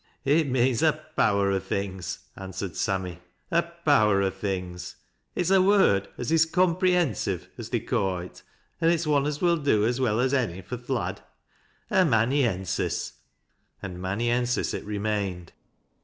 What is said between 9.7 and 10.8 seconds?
as well as any fur